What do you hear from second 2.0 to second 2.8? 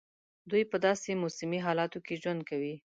کې ژوند کوي.